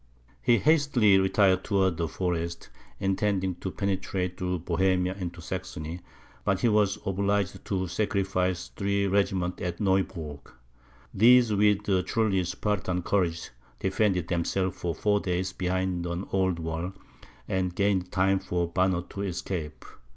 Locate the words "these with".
11.13-11.87